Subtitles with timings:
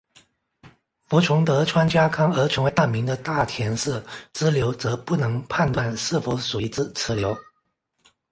[1.07, 7.37] 服从德川家康而成为大名的太田氏支流则不能判断是否属于此流。